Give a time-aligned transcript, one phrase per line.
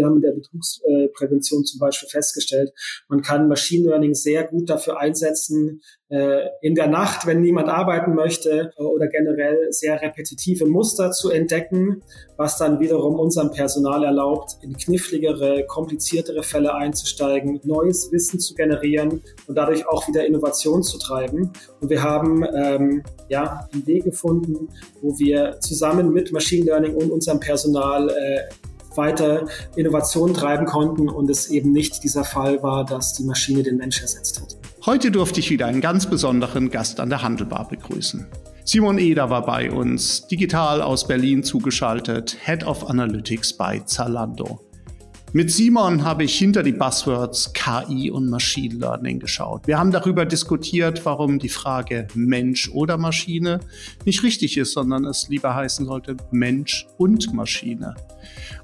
[0.00, 2.72] wir haben in der Betrugsprävention zum Beispiel festgestellt,
[3.08, 8.14] man kann Machine Learning sehr gut dafür einsetzen, äh, in der Nacht, wenn niemand arbeiten
[8.14, 12.02] möchte äh, oder generell sehr repetitive Muster zu entdecken,
[12.36, 19.22] was dann wiederum unserem Personal erlaubt, in kniffligere, kompliziertere Fälle einzusteigen, neues Wissen zu generieren
[19.46, 21.52] und dadurch auch wieder Innovation zu treiben.
[21.80, 24.68] Und wir haben ähm, ja einen Weg gefunden,
[25.00, 28.40] wo wir zusammen mit Machine Learning und unserem Personal äh,
[28.96, 29.46] weiter
[29.76, 34.00] Innovation treiben konnten und es eben nicht dieser Fall war, dass die Maschine den Mensch
[34.00, 34.56] ersetzt hat.
[34.86, 38.26] Heute durfte ich wieder einen ganz besonderen Gast an der Handelbar begrüßen.
[38.64, 44.69] Simon Eder war bei uns, digital aus Berlin zugeschaltet, Head of Analytics bei Zalando.
[45.32, 49.64] Mit Simon habe ich hinter die Buzzwords KI und Machine Learning geschaut.
[49.68, 53.60] Wir haben darüber diskutiert, warum die Frage Mensch oder Maschine
[54.04, 57.94] nicht richtig ist, sondern es lieber heißen sollte Mensch und Maschine.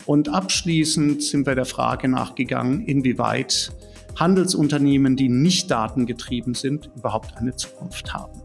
[0.06, 3.70] Und abschließend sind wir der Frage nachgegangen, inwieweit
[4.17, 8.41] Handelsunternehmen, die nicht datengetrieben sind, überhaupt eine Zukunft haben.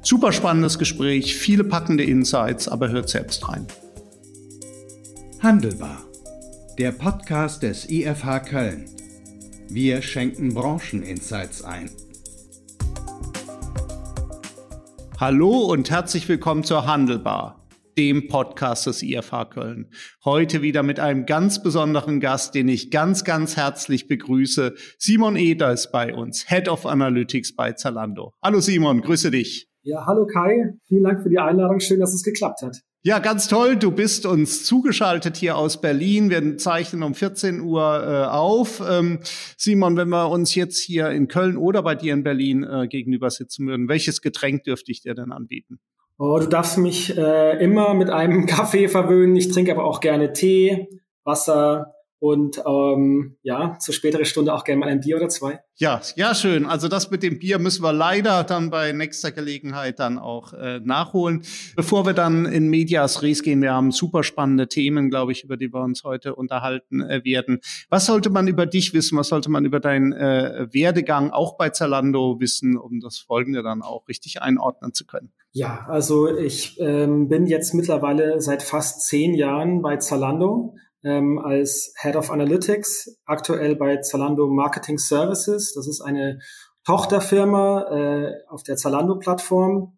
[0.00, 3.66] Super spannendes Gespräch, viele packende Insights, aber hört selbst rein.
[5.42, 5.98] Handelbar,
[6.78, 8.84] der Podcast des IFH Köln.
[9.70, 11.88] Wir schenken Brancheninsights ein.
[15.18, 19.90] Hallo und herzlich willkommen zur Handelbar dem Podcast des IFH Köln.
[20.22, 24.74] Heute wieder mit einem ganz besonderen Gast, den ich ganz, ganz herzlich begrüße.
[24.98, 28.34] Simon Eder ist bei uns, Head of Analytics bei Zalando.
[28.42, 29.70] Hallo Simon, grüße dich.
[29.80, 30.74] Ja, hallo Kai.
[30.88, 31.80] Vielen Dank für die Einladung.
[31.80, 32.76] Schön, dass es geklappt hat.
[33.06, 33.76] Ja, ganz toll.
[33.76, 36.28] Du bist uns zugeschaltet hier aus Berlin.
[36.28, 38.82] Wir zeichnen um 14 Uhr äh, auf.
[38.84, 39.20] Ähm,
[39.56, 43.30] Simon, wenn wir uns jetzt hier in Köln oder bei dir in Berlin äh, gegenüber
[43.30, 45.78] sitzen würden, welches Getränk dürfte ich dir denn anbieten?
[46.18, 49.36] Oh, du darfst mich äh, immer mit einem Kaffee verwöhnen.
[49.36, 50.88] Ich trinke aber auch gerne Tee,
[51.22, 55.60] Wasser, und ähm, ja, zur späteren Stunde auch gerne mal ein Bier oder zwei.
[55.78, 56.64] Ja, ja, schön.
[56.64, 60.80] Also das mit dem Bier müssen wir leider dann bei nächster Gelegenheit dann auch äh,
[60.80, 61.42] nachholen.
[61.76, 65.58] Bevor wir dann in Medias Res gehen, wir haben super spannende Themen, glaube ich, über
[65.58, 67.60] die wir uns heute unterhalten äh, werden.
[67.90, 69.18] Was sollte man über dich wissen?
[69.18, 73.82] Was sollte man über deinen äh, Werdegang auch bei Zalando wissen, um das Folgende dann
[73.82, 75.32] auch richtig einordnen zu können?
[75.52, 80.74] Ja, also ich ähm, bin jetzt mittlerweile seit fast zehn Jahren bei Zalando
[81.04, 85.72] ähm, als Head of Analytics, aktuell bei Zalando Marketing Services.
[85.74, 86.40] Das ist eine
[86.84, 89.95] Tochterfirma äh, auf der Zalando-Plattform.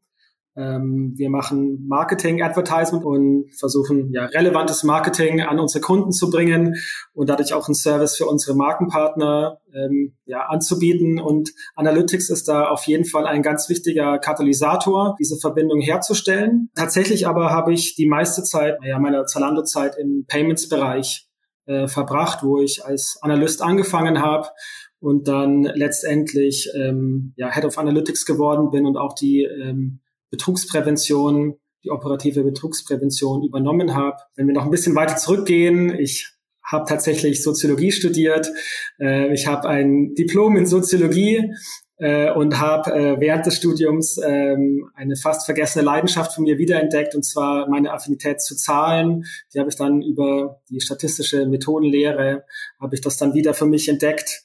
[0.58, 6.74] Ähm, wir machen Marketing, Advertisement und versuchen ja relevantes Marketing an unsere Kunden zu bringen
[7.12, 11.20] und dadurch auch einen Service für unsere Markenpartner ähm, ja, anzubieten.
[11.20, 16.70] Und Analytics ist da auf jeden Fall ein ganz wichtiger Katalysator, diese Verbindung herzustellen.
[16.74, 21.28] Tatsächlich aber habe ich die meiste Zeit, ja, meiner Zalando-Zeit im Payments-Bereich
[21.66, 24.48] äh, verbracht, wo ich als Analyst angefangen habe
[24.98, 31.56] und dann letztendlich ähm, ja, Head of Analytics geworden bin und auch die ähm, Betrugsprävention,
[31.84, 34.16] die operative Betrugsprävention übernommen habe.
[34.34, 36.32] Wenn wir noch ein bisschen weiter zurückgehen, ich
[36.64, 38.50] habe tatsächlich Soziologie studiert.
[39.00, 41.54] Äh, ich habe ein Diplom in Soziologie
[41.96, 47.14] äh, und habe äh, während des Studiums ähm, eine fast vergessene Leidenschaft von mir wiederentdeckt,
[47.14, 49.24] und zwar meine Affinität zu Zahlen.
[49.54, 52.44] Die habe ich dann über die statistische Methodenlehre,
[52.80, 54.42] habe ich das dann wieder für mich entdeckt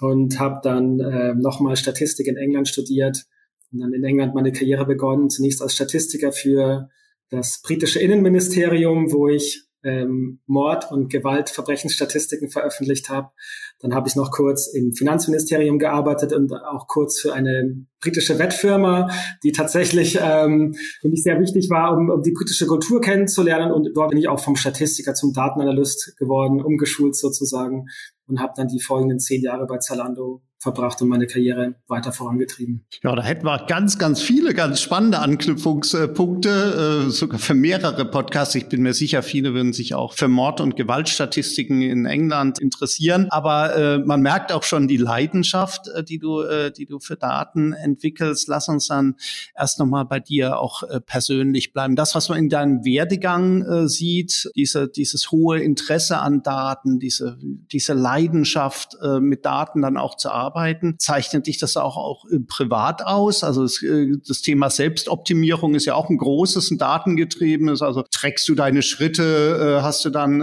[0.00, 3.26] und habe dann äh, nochmal Statistik in England studiert
[3.72, 6.88] und dann in England meine Karriere begonnen, zunächst als Statistiker für
[7.30, 13.30] das britische Innenministerium, wo ich ähm, Mord- und Gewaltverbrechensstatistiken veröffentlicht habe.
[13.78, 19.10] Dann habe ich noch kurz im Finanzministerium gearbeitet und auch kurz für eine britische Wettfirma,
[19.42, 23.72] die tatsächlich ähm, für mich sehr wichtig war, um, um die britische Kultur kennenzulernen.
[23.72, 27.86] Und dort bin ich auch vom Statistiker zum Datenanalyst geworden, umgeschult sozusagen
[28.26, 32.84] und habe dann die folgenden zehn Jahre bei Zalando verbracht und meine Karriere weiter vorangetrieben.
[33.02, 38.54] Ja, da hätten wir ganz, ganz viele ganz spannende Anknüpfungspunkte, äh, sogar für mehrere Podcasts.
[38.54, 43.28] Ich bin mir sicher, viele würden sich auch für Mord- und Gewaltstatistiken in England interessieren.
[43.30, 47.16] Aber äh, man merkt auch schon die Leidenschaft, äh, die du, äh, die du für
[47.16, 48.46] Daten entwickelst.
[48.46, 49.16] Lass uns dann
[49.56, 51.96] erst nochmal bei dir auch äh, persönlich bleiben.
[51.96, 57.38] Das, was man in deinem Werdegang äh, sieht, diese, dieses hohe Interesse an Daten, diese,
[57.40, 60.96] diese Leidenschaft, mit Daten dann auch zu arbeiten, arbeiten.
[60.98, 63.44] Zeichnet dich das auch, auch äh, privat aus?
[63.44, 67.82] Also das, äh, das Thema Selbstoptimierung ist ja auch ein großes, ein datengetriebenes.
[67.82, 70.40] Also trägst du deine Schritte, äh, hast du dann,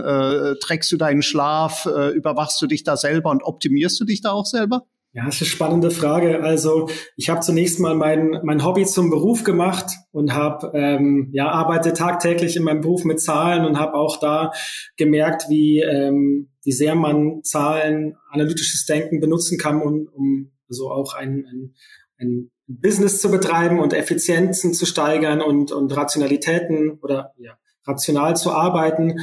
[0.61, 4.45] trägst du deinen Schlaf, überwachst du dich da selber und optimierst du dich da auch
[4.45, 4.85] selber?
[5.17, 6.43] Ja, das ist eine spannende Frage.
[6.43, 11.49] Also ich habe zunächst mal mein, mein Hobby zum Beruf gemacht und habe ähm, ja
[11.49, 14.51] arbeite tagtäglich in meinem Beruf mit Zahlen und habe auch da
[14.95, 21.15] gemerkt, wie ähm, wie sehr man Zahlen, analytisches Denken benutzen kann, um, um so auch
[21.15, 21.75] ein, ein,
[22.19, 28.51] ein Business zu betreiben und Effizienzen zu steigern und, und Rationalitäten oder ja, rational zu
[28.51, 29.15] arbeiten.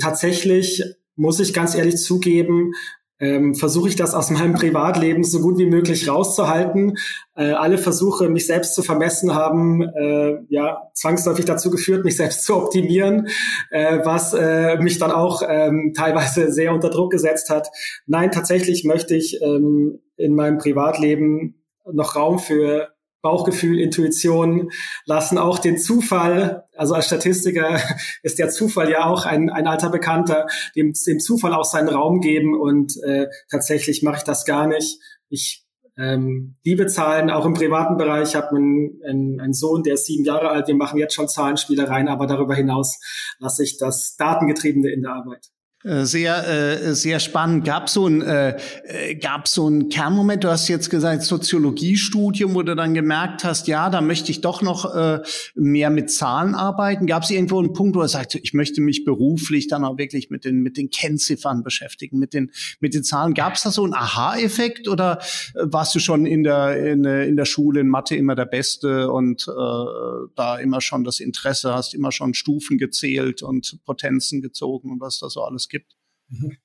[0.00, 0.82] Tatsächlich
[1.14, 2.72] muss ich ganz ehrlich zugeben,
[3.20, 6.96] ähm, versuche ich das aus meinem Privatleben so gut wie möglich rauszuhalten.
[7.36, 12.44] Äh, alle Versuche, mich selbst zu vermessen, haben äh, ja zwangsläufig dazu geführt, mich selbst
[12.44, 13.28] zu optimieren,
[13.70, 17.68] äh, was äh, mich dann auch ähm, teilweise sehr unter Druck gesetzt hat.
[18.06, 21.62] Nein, tatsächlich möchte ich ähm, in meinem Privatleben
[21.92, 22.88] noch Raum für
[23.22, 24.70] Bauchgefühl, Intuition
[25.04, 27.80] lassen auch den Zufall, also als Statistiker
[28.22, 32.20] ist der Zufall ja auch ein, ein alter Bekannter, dem, dem Zufall auch seinen Raum
[32.20, 34.98] geben und äh, tatsächlich mache ich das gar nicht.
[35.28, 35.66] Ich
[36.00, 38.30] ähm, liebe Zahlen, auch im privaten Bereich.
[38.30, 40.66] Ich habe einen, einen, einen Sohn, der ist sieben Jahre alt.
[40.66, 42.98] Wir machen jetzt schon Zahlenspielereien, aber darüber hinaus
[43.38, 45.50] lasse ich das Datengetriebene in der Arbeit.
[45.82, 47.64] Äh, sehr, äh, sehr spannend.
[47.64, 50.44] Gab so ein, äh, äh, gab so ein Kernmoment.
[50.44, 54.60] Du hast jetzt gesagt Soziologiestudium, wo du dann gemerkt hast, ja, da möchte ich doch
[54.60, 55.20] noch äh,
[55.54, 57.06] mehr mit Zahlen arbeiten.
[57.06, 60.28] Gab es irgendwo einen Punkt, wo du sagst, ich möchte mich beruflich dann auch wirklich
[60.28, 62.50] mit den mit den Kennziffern beschäftigen, mit den
[62.80, 63.32] mit den Zahlen.
[63.32, 65.18] Gab es da so einen Aha-Effekt oder
[65.54, 69.48] warst du schon in der in, in der Schule in Mathe immer der Beste und
[69.48, 75.00] äh, da immer schon das Interesse hast, immer schon Stufen gezählt und Potenzen gezogen und
[75.00, 75.92] was da so alles gibt?
[76.28, 76.56] Mhm.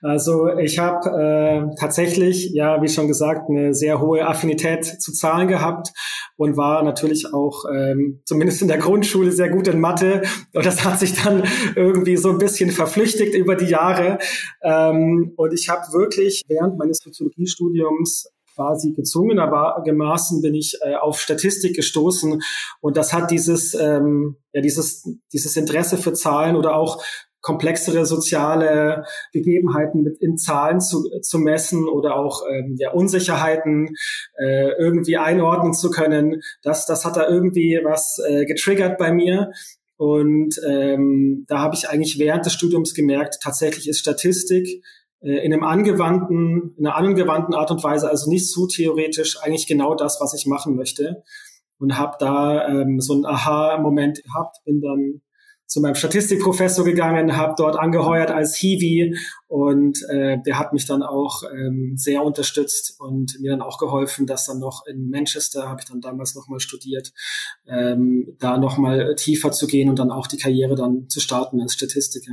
[0.00, 5.48] Also ich habe äh, tatsächlich, ja, wie schon gesagt, eine sehr hohe Affinität zu Zahlen
[5.48, 5.88] gehabt
[6.36, 10.22] und war natürlich auch ähm, zumindest in der Grundschule sehr gut in Mathe.
[10.54, 11.42] Und das hat sich dann
[11.74, 14.18] irgendwie so ein bisschen verflüchtigt über die Jahre.
[14.62, 21.76] Ähm, und ich habe wirklich während meines Soziologiestudiums quasi gezwungenermaßen bin ich äh, auf Statistik
[21.76, 22.40] gestoßen
[22.80, 27.02] und das hat dieses ähm, ja dieses dieses Interesse für Zahlen oder auch
[27.46, 33.94] komplexere soziale Gegebenheiten mit in Zahlen zu, zu messen oder auch ähm, ja, Unsicherheiten
[34.36, 36.40] äh, irgendwie einordnen zu können.
[36.62, 39.52] Das, das hat da irgendwie was äh, getriggert bei mir.
[39.96, 44.82] Und ähm, da habe ich eigentlich während des Studiums gemerkt, tatsächlich ist Statistik
[45.20, 49.68] äh, in einem angewandten, in einer angewandten Art und Weise, also nicht zu theoretisch, eigentlich
[49.68, 51.22] genau das, was ich machen möchte.
[51.78, 55.20] Und habe da ähm, so einen Aha-Moment gehabt, bin dann
[55.66, 59.16] zu meinem Statistikprofessor gegangen, habe dort angeheuert als Hiwi
[59.48, 64.26] und äh, der hat mich dann auch ähm, sehr unterstützt und mir dann auch geholfen,
[64.26, 67.12] dass dann noch in Manchester, habe ich dann damals nochmal studiert,
[67.66, 71.74] ähm, da nochmal tiefer zu gehen und dann auch die Karriere dann zu starten als
[71.74, 72.32] Statistiker.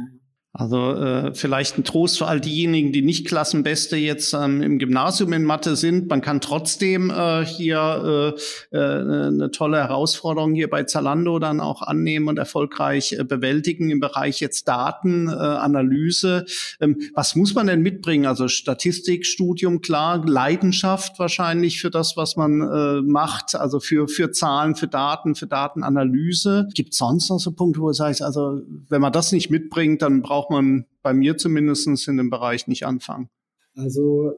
[0.56, 5.34] Also äh, vielleicht ein Trost für all diejenigen, die nicht Klassenbeste jetzt ähm, im Gymnasium
[5.34, 6.10] in Mathe sind.
[6.10, 8.36] Man kann trotzdem äh, hier
[8.72, 13.90] äh, äh, eine tolle Herausforderung hier bei Zalando dann auch annehmen und erfolgreich äh, bewältigen
[13.90, 16.46] im Bereich jetzt Datenanalyse.
[16.80, 18.28] Äh, ähm, was muss man denn mitbringen?
[18.28, 24.76] Also Statistikstudium, klar, Leidenschaft wahrscheinlich für das, was man äh, macht, also für, für Zahlen,
[24.76, 26.68] für Daten, für Datenanalyse.
[26.76, 30.22] Gibt sonst noch so Punkte, wo du sagst, also wenn man das nicht mitbringt, dann
[30.22, 33.30] braucht braucht man bei mir zumindest in dem Bereich nicht anfangen.
[33.76, 34.34] Also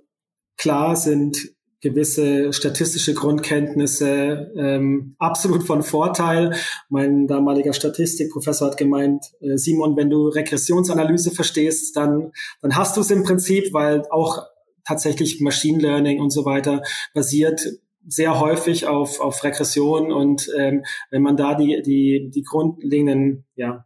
[0.57, 6.55] klar sind gewisse statistische Grundkenntnisse ähm, absolut von Vorteil.
[6.89, 12.31] Mein damaliger Statistikprofessor hat gemeint, äh, Simon, wenn du Regressionsanalyse verstehst, dann,
[12.61, 14.43] dann hast du es im Prinzip, weil auch
[14.83, 16.81] tatsächlich Machine Learning und so weiter
[17.13, 17.61] basiert
[18.07, 23.85] sehr häufig auf, auf Regression und ähm, wenn man da die, die, die grundlegenden ja,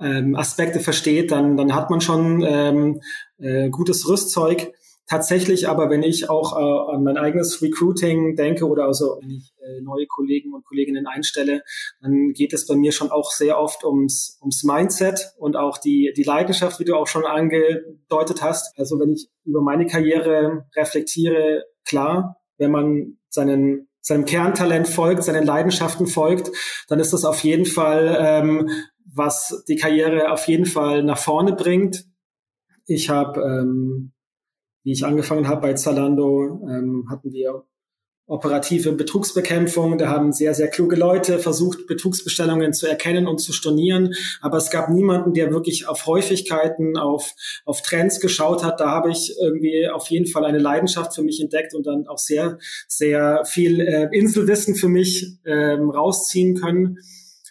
[0.00, 3.00] ähm, Aspekte versteht, dann, dann hat man schon ähm,
[3.38, 4.72] äh, gutes Rüstzeug.
[5.08, 9.54] Tatsächlich aber, wenn ich auch äh, an mein eigenes Recruiting denke oder also wenn ich
[9.58, 11.62] äh, neue Kollegen und Kolleginnen einstelle,
[12.02, 16.12] dann geht es bei mir schon auch sehr oft ums, ums Mindset und auch die,
[16.14, 18.78] die Leidenschaft, wie du auch schon angedeutet hast.
[18.78, 25.44] Also wenn ich über meine Karriere reflektiere, klar, wenn man seinen seinem Kerntalent folgt, seinen
[25.44, 26.50] Leidenschaften folgt,
[26.88, 28.70] dann ist das auf jeden Fall ähm,
[29.14, 32.04] was die Karriere auf jeden Fall nach vorne bringt.
[32.86, 34.12] Ich habe, ähm,
[34.82, 37.64] wie ich angefangen habe bei Zalando, ähm, hatten wir
[38.28, 39.98] operative Betrugsbekämpfung.
[39.98, 44.14] Da haben sehr, sehr kluge Leute versucht, Betrugsbestellungen zu erkennen und zu stornieren.
[44.40, 47.32] Aber es gab niemanden, der wirklich auf Häufigkeiten, auf,
[47.64, 48.80] auf Trends geschaut hat.
[48.80, 52.18] Da habe ich irgendwie auf jeden Fall eine Leidenschaft für mich entdeckt und dann auch
[52.18, 56.98] sehr, sehr viel äh, Inselwissen für mich ähm, rausziehen können.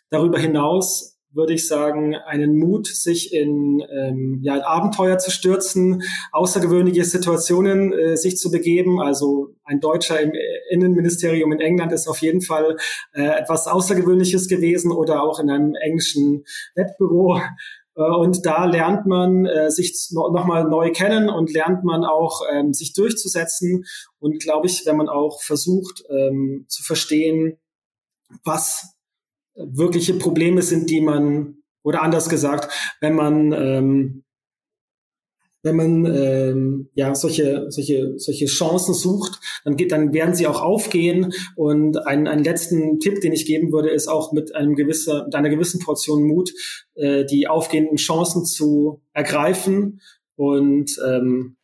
[0.09, 7.03] Darüber hinaus würde ich sagen, einen Mut, sich in ähm, ja, Abenteuer zu stürzen, außergewöhnliche
[7.03, 8.99] Situationen äh, sich zu begeben.
[8.99, 10.31] Also ein Deutscher im
[10.69, 12.77] Innenministerium in England ist auf jeden Fall
[13.13, 16.43] äh, etwas Außergewöhnliches gewesen oder auch in einem englischen
[16.75, 17.39] Wettbüro.
[17.95, 22.73] Äh, und da lernt man äh, sich nochmal neu kennen und lernt man auch ähm,
[22.73, 23.85] sich durchzusetzen.
[24.19, 27.57] Und glaube ich, wenn man auch versucht ähm, zu verstehen,
[28.43, 28.96] was
[29.57, 32.71] wirkliche Probleme sind, die man, oder anders gesagt,
[33.01, 34.23] wenn man ähm,
[35.63, 40.61] wenn man ähm, ja solche solche solche Chancen sucht, dann geht dann werden sie auch
[40.61, 41.33] aufgehen.
[41.55, 45.35] Und ein, einen letzten Tipp, den ich geben würde, ist auch mit einem gewisser mit
[45.35, 46.53] einer gewissen Portion Mut
[46.95, 50.01] äh, die aufgehenden Chancen zu ergreifen.
[50.35, 51.56] Und ähm,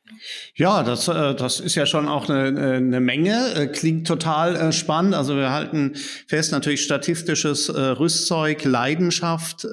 [0.56, 3.54] ja, das, äh, das ist ja schon auch eine, eine Menge.
[3.56, 5.16] Äh, klingt total äh, spannend.
[5.16, 5.94] Also wir halten
[6.28, 9.68] fest, natürlich statistisches Rüstzeug, Leidenschaft,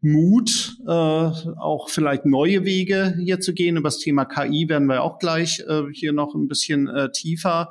[0.00, 3.76] Mut, auch vielleicht neue Wege hier zu gehen.
[3.76, 5.62] Über das Thema KI werden wir auch gleich
[5.92, 7.70] hier noch ein bisschen tiefer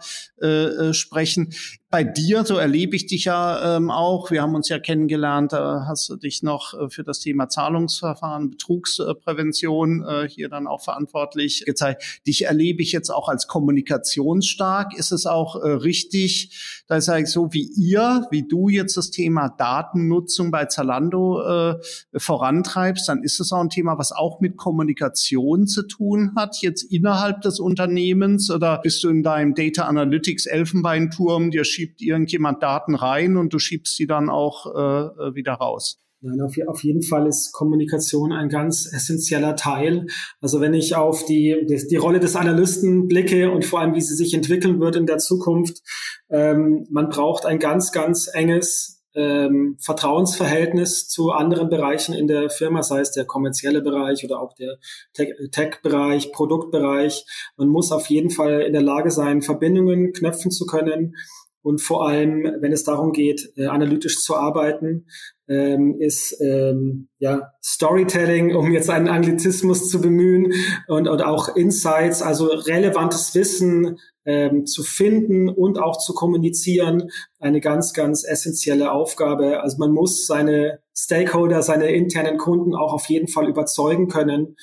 [0.91, 1.53] sprechen
[1.91, 4.31] bei dir, so erlebe ich dich ja ähm, auch.
[4.31, 8.49] Wir haben uns ja kennengelernt, da hast du dich noch äh, für das Thema Zahlungsverfahren,
[8.49, 12.21] Betrugsprävention äh, hier dann auch verantwortlich gezeigt.
[12.25, 14.97] Dich erlebe ich jetzt auch als kommunikationsstark.
[14.97, 19.11] Ist es auch äh, richtig, da sage ich so, wie ihr, wie du jetzt das
[19.11, 21.75] Thema Datennutzung bei Zalando äh,
[22.15, 26.83] vorantreibst, dann ist es auch ein Thema, was auch mit Kommunikation zu tun hat, jetzt
[26.83, 32.95] innerhalb des Unternehmens oder bist du in deinem Data Analytics Elfenbeinturm dir schiebt irgendjemand Daten
[32.95, 35.99] rein und du schiebst sie dann auch äh, äh, wieder raus.
[36.23, 40.05] Nein, auf, auf, jeden Fall ist Kommunikation ein ganz essentieller Teil.
[40.39, 44.01] Also wenn ich auf die, die, die, Rolle des Analysten blicke und vor allem, wie
[44.01, 45.81] sie sich entwickeln wird in der Zukunft,
[46.29, 52.83] ähm, man braucht ein ganz, ganz enges ähm, Vertrauensverhältnis zu anderen Bereichen in der Firma,
[52.83, 54.77] sei es der kommerzielle Bereich oder auch der
[55.13, 57.25] Tech-Bereich, Produktbereich.
[57.57, 61.15] Man muss auf jeden Fall in der Lage sein, Verbindungen knöpfen zu können
[61.63, 65.07] und vor allem, wenn es darum geht, äh, analytisch zu arbeiten,
[65.47, 70.53] ähm, ist ähm, ja Storytelling, um jetzt einen Anglizismus zu bemühen,
[70.87, 77.59] und, und auch Insights, also relevantes Wissen ähm, zu finden und auch zu kommunizieren, eine
[77.59, 79.61] ganz, ganz essentielle Aufgabe.
[79.61, 84.55] Also man muss seine Stakeholder, seine internen Kunden auch auf jeden Fall überzeugen können.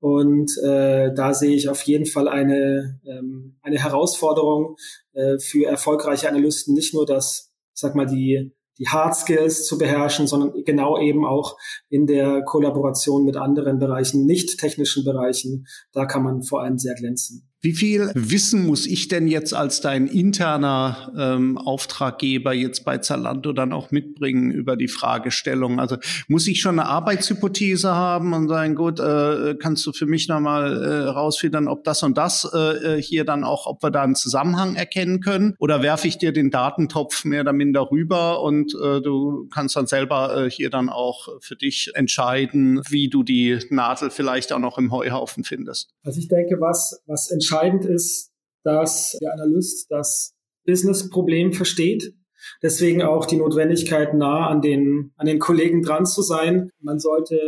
[0.00, 4.76] Und äh, da sehe ich auf jeden Fall eine, ähm, eine Herausforderung
[5.12, 10.26] äh, für erfolgreiche Analysten, nicht nur das, sag mal, die, die Hard Skills zu beherrschen,
[10.26, 11.58] sondern genau eben auch
[11.90, 15.66] in der Kollaboration mit anderen Bereichen, nicht technischen Bereichen.
[15.92, 17.49] Da kann man vor allem sehr glänzen.
[17.62, 23.52] Wie viel Wissen muss ich denn jetzt als dein interner ähm, Auftraggeber jetzt bei Zalando
[23.52, 25.78] dann auch mitbringen über die Fragestellung?
[25.78, 30.26] Also muss ich schon eine Arbeitshypothese haben und sagen, gut, äh, kannst du für mich
[30.26, 34.14] nochmal äh, rausfinden, ob das und das äh, hier dann auch, ob wir da einen
[34.14, 35.54] Zusammenhang erkennen können?
[35.58, 39.86] Oder werfe ich dir den Datentopf mehr oder minder rüber und äh, du kannst dann
[39.86, 44.78] selber äh, hier dann auch für dich entscheiden, wie du die Nadel vielleicht auch noch
[44.78, 45.90] im Heuhaufen findest?
[46.04, 48.30] Also ich denke, was, was entscheidend ist,
[48.62, 50.34] dass der Analyst das
[50.66, 52.14] Business-Problem versteht.
[52.62, 56.70] Deswegen auch die Notwendigkeit, nah an den, an den Kollegen dran zu sein.
[56.80, 57.38] Man sollte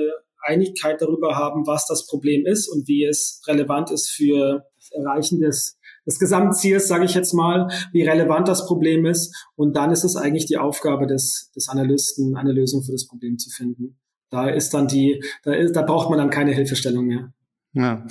[0.44, 5.40] Einigkeit darüber haben, was das Problem ist und wie es relevant ist für das Erreichen
[5.40, 9.35] des, des Gesamtziels, sage ich jetzt mal, wie relevant das Problem ist.
[9.54, 13.38] Und dann ist es eigentlich die Aufgabe des, des Analysten, eine Lösung für das Problem
[13.38, 13.99] zu finden.
[14.30, 17.32] Da ist dann die, da, ist, da braucht man dann keine Hilfestellung mehr.
[17.75, 18.05] Ja.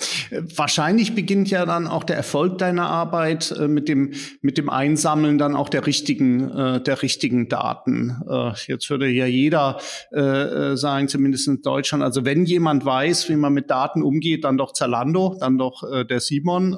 [0.56, 5.38] Wahrscheinlich beginnt ja dann auch der Erfolg deiner Arbeit äh, mit dem mit dem Einsammeln
[5.38, 8.24] dann auch der richtigen äh, der richtigen Daten.
[8.28, 9.80] Äh, jetzt würde ja jeder
[10.12, 12.04] äh, äh, sagen, zumindest in Deutschland.
[12.04, 16.06] Also wenn jemand weiß, wie man mit Daten umgeht, dann doch Zalando, dann doch äh,
[16.06, 16.76] der Simon.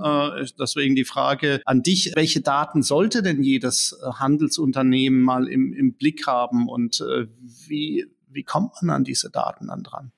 [0.59, 6.27] Deswegen die Frage an dich: Welche Daten sollte denn jedes Handelsunternehmen mal im, im Blick
[6.27, 7.01] haben und
[7.67, 10.11] wie wie kommt man an diese Daten dann dran?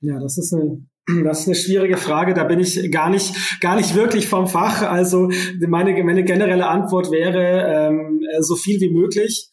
[0.00, 0.86] Ja, das ist eine
[1.24, 2.34] das ist eine schwierige Frage.
[2.34, 4.82] Da bin ich gar nicht, gar nicht wirklich vom Fach.
[4.82, 9.48] Also meine, meine generelle Antwort wäre ähm, so viel wie möglich.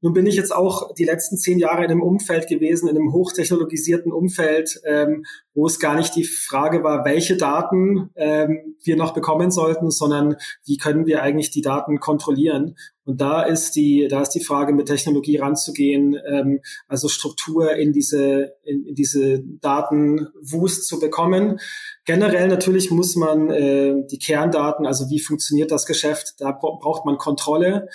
[0.00, 3.12] Nun bin ich jetzt auch die letzten zehn Jahre in einem Umfeld gewesen, in einem
[3.12, 5.24] hochtechnologisierten Umfeld, ähm,
[5.54, 10.36] wo es gar nicht die Frage war, welche Daten ähm, wir noch bekommen sollten, sondern
[10.64, 12.76] wie können wir eigentlich die Daten kontrollieren.
[13.04, 17.92] Und da ist die, da ist die Frage, mit Technologie ranzugehen, ähm, also Struktur in
[17.92, 21.58] diese, in, in diese Datenwust zu bekommen.
[22.04, 27.18] Generell natürlich muss man äh, die Kerndaten, also wie funktioniert das Geschäft, da braucht man
[27.18, 27.88] Kontrolle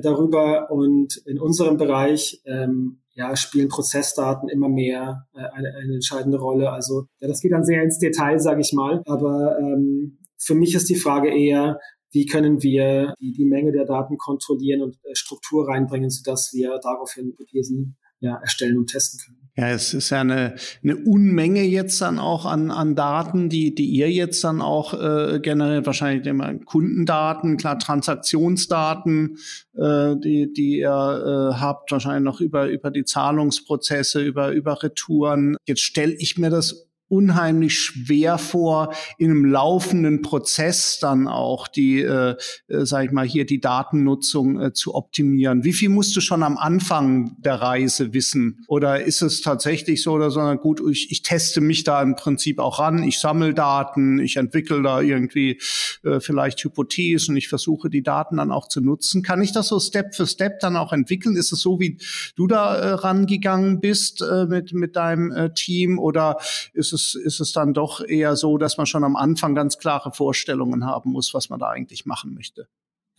[0.00, 6.38] darüber und in unserem Bereich ähm, ja, spielen Prozessdaten immer mehr äh, eine, eine entscheidende
[6.38, 6.70] Rolle.
[6.70, 9.02] Also ja, das geht dann sehr ins Detail, sage ich mal.
[9.06, 11.78] Aber ähm, für mich ist die Frage eher,
[12.10, 16.78] wie können wir die, die Menge der Daten kontrollieren und äh, Struktur reinbringen, sodass wir
[16.82, 19.41] daraufhin Hypothesen ja, erstellen und testen können.
[19.54, 23.84] Ja, es ist ja eine, eine Unmenge jetzt dann auch an, an Daten, die, die
[23.84, 29.36] ihr jetzt dann auch äh, generell wahrscheinlich immer Kundendaten, klar Transaktionsdaten,
[29.74, 35.56] äh, die, die ihr äh, habt, wahrscheinlich noch über, über die Zahlungsprozesse, über, über Retouren.
[35.66, 42.00] Jetzt stelle ich mir das unheimlich schwer vor, in einem laufenden Prozess dann auch die,
[42.00, 42.36] äh,
[42.68, 45.62] äh, sag ich mal, hier die Datennutzung äh, zu optimieren.
[45.62, 48.64] Wie viel musst du schon am Anfang der Reise wissen?
[48.66, 52.58] Oder ist es tatsächlich so oder sondern gut, ich, ich teste mich da im Prinzip
[52.58, 55.60] auch ran, ich sammle Daten, ich entwickle da irgendwie
[56.04, 59.22] äh, vielleicht Hypothesen, ich versuche die Daten dann auch zu nutzen.
[59.22, 61.36] Kann ich das so Step für Step dann auch entwickeln?
[61.36, 61.98] Ist es so, wie
[62.36, 66.38] du da äh, rangegangen bist äh, mit, mit deinem äh, Team oder
[66.72, 69.78] ist es es, ist es dann doch eher so, dass man schon am Anfang ganz
[69.78, 72.68] klare Vorstellungen haben muss, was man da eigentlich machen möchte.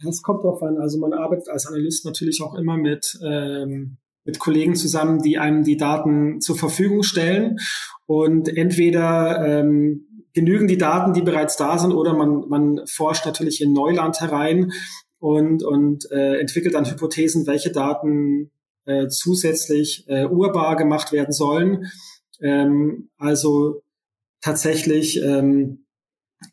[0.03, 0.77] Das kommt drauf an.
[0.77, 5.63] Also man arbeitet als Analyst natürlich auch immer mit, ähm, mit Kollegen zusammen, die einem
[5.63, 7.57] die Daten zur Verfügung stellen.
[8.05, 13.61] Und entweder ähm, genügen die Daten, die bereits da sind, oder man, man forscht natürlich
[13.61, 14.71] in Neuland herein
[15.19, 18.51] und, und äh, entwickelt dann Hypothesen, welche Daten
[18.85, 21.85] äh, zusätzlich äh, urbar gemacht werden sollen.
[22.41, 23.83] Ähm, also
[24.41, 25.83] tatsächlich ähm,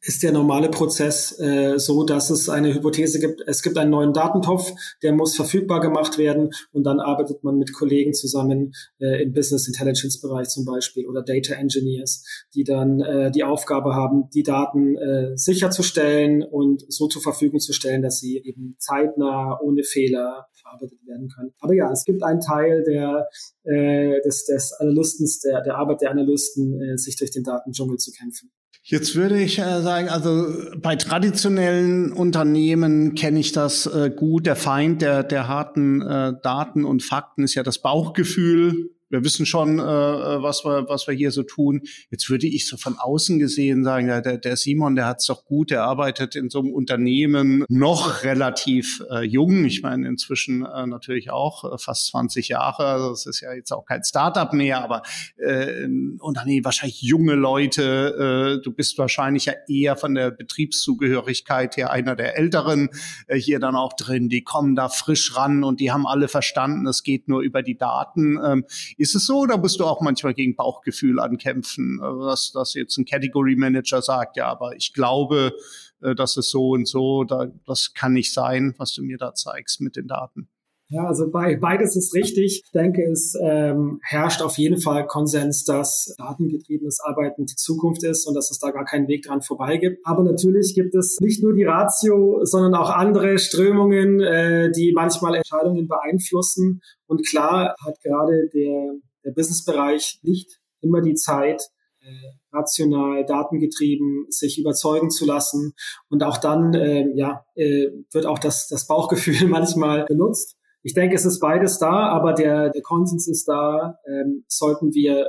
[0.02, 3.42] ist der normale Prozess äh, so, dass es eine Hypothese gibt.
[3.46, 4.72] Es gibt einen neuen Datentopf,
[5.02, 9.66] der muss verfügbar gemacht werden und dann arbeitet man mit Kollegen zusammen äh, im Business
[9.66, 14.96] Intelligence Bereich zum Beispiel oder Data Engineers, die dann äh, die Aufgabe haben, die Daten
[14.96, 20.98] äh, sicherzustellen und so zur Verfügung zu stellen, dass sie eben zeitnah ohne Fehler verarbeitet
[21.06, 21.52] werden können.
[21.60, 23.28] Aber ja, es gibt einen Teil der,
[23.64, 28.10] äh, des, des Analysten, der, der Arbeit der Analysten, äh, sich durch den Datendschungel zu
[28.12, 28.50] kämpfen.
[28.82, 30.46] Jetzt würde ich äh, sagen, also
[30.78, 34.46] bei traditionellen Unternehmen kenne ich das äh, gut.
[34.46, 39.44] Der Feind der, der harten äh, Daten und Fakten ist ja das Bauchgefühl wir wissen
[39.44, 41.82] schon, äh, äh, was, wir, was wir hier so tun.
[42.10, 45.44] Jetzt würde ich so von außen gesehen sagen, ja, der, der Simon, der hat's doch
[45.44, 49.64] gut, der arbeitet in so einem Unternehmen noch relativ äh, jung.
[49.64, 52.86] Ich meine, inzwischen äh, natürlich auch äh, fast 20 Jahre.
[52.86, 55.02] Also das ist ja jetzt auch kein Startup mehr, aber
[55.36, 55.88] äh,
[56.20, 58.58] Unternehmen, wahrscheinlich junge Leute.
[58.60, 62.90] Äh, du bist wahrscheinlich ja eher von der Betriebszugehörigkeit her einer der Älteren
[63.26, 64.28] äh, hier dann auch drin.
[64.28, 67.76] Die kommen da frisch ran und die haben alle verstanden, es geht nur über die
[67.76, 68.38] Daten.
[68.44, 68.64] Ähm,
[69.00, 72.98] ist es so oder musst du auch manchmal gegen Bauchgefühl ankämpfen, äh, dass, dass jetzt
[72.98, 75.54] ein Category Manager sagt, ja, aber ich glaube,
[76.02, 79.34] äh, das ist so und so, da, das kann nicht sein, was du mir da
[79.34, 80.48] zeigst mit den Daten?
[80.92, 82.62] Ja, also bei, beides ist richtig.
[82.64, 88.26] Ich denke, es ähm, herrscht auf jeden Fall Konsens, dass datengetriebenes Arbeiten die Zukunft ist
[88.26, 90.04] und dass es da gar keinen Weg dran vorbei gibt.
[90.04, 95.36] Aber natürlich gibt es nicht nur die Ratio, sondern auch andere Strömungen, äh, die manchmal
[95.36, 96.80] Entscheidungen beeinflussen.
[97.06, 101.62] Und klar hat gerade der, der Businessbereich nicht immer die Zeit,
[102.00, 105.72] äh, rational, datengetrieben sich überzeugen zu lassen.
[106.08, 110.56] Und auch dann äh, ja, äh, wird auch das, das Bauchgefühl manchmal benutzt.
[110.82, 113.98] Ich denke, es ist beides da, aber der, der Konsens ist da.
[114.06, 115.26] Ähm, sollten wir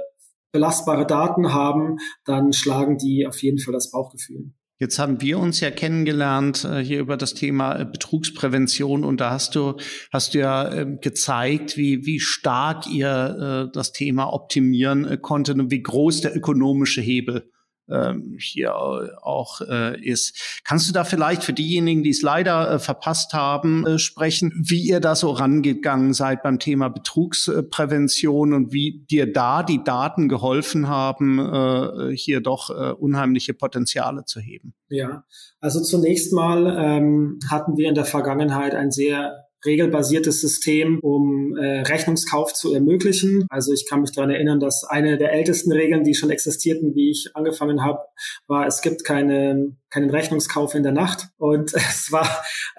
[0.51, 4.51] belastbare Daten haben, dann schlagen die auf jeden Fall das Bauchgefühl.
[4.79, 9.29] Jetzt haben wir uns ja kennengelernt äh, hier über das Thema äh, Betrugsprävention und da
[9.29, 9.75] hast du
[10.11, 15.59] hast du ja äh, gezeigt, wie wie stark ihr äh, das Thema optimieren äh, konntet
[15.59, 17.51] und wie groß der ökonomische Hebel
[18.39, 20.61] hier auch äh, ist.
[20.63, 24.81] Kannst du da vielleicht für diejenigen, die es leider äh, verpasst haben, äh, sprechen, wie
[24.87, 30.87] ihr da so rangegangen seid beim Thema Betrugsprävention und wie dir da die Daten geholfen
[30.87, 34.73] haben, äh, hier doch äh, unheimliche Potenziale zu heben?
[34.89, 35.23] Ja,
[35.59, 41.81] also zunächst mal ähm, hatten wir in der Vergangenheit ein sehr regelbasiertes System, um äh,
[41.81, 43.45] Rechnungskauf zu ermöglichen.
[43.49, 47.11] Also ich kann mich daran erinnern, dass eine der ältesten Regeln, die schon existierten, wie
[47.11, 47.99] ich angefangen habe,
[48.47, 51.29] war, es gibt keine, keinen Rechnungskauf in der Nacht.
[51.37, 52.27] Und es war,